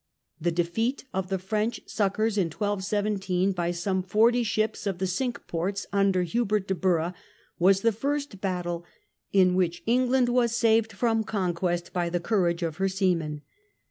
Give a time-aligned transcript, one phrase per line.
[0.41, 2.81] The defeat of the French succours in 121
[3.51, 7.13] 7, by some forty ships of the Cinque Ports under Hubert de Burgh,
[7.59, 8.83] was the first battle
[9.31, 13.43] in which England was saved from conquest by the courage of her seamen.